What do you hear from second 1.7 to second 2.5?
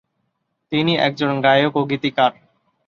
ও গীতিকার।